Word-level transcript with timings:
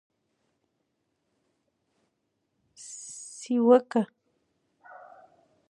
سیوکه: 3.35 4.01